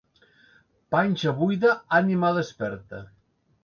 [0.95, 3.09] Panxa buida, ànima desperta.